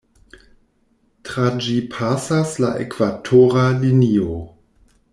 Tra 1.29 1.45
ĝi 1.67 1.75
pasas 1.97 2.57
la 2.65 2.73
Ekvatora 2.87 3.69
Linio. 3.85 4.43